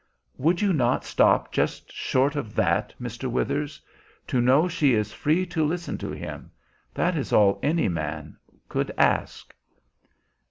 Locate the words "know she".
4.41-4.95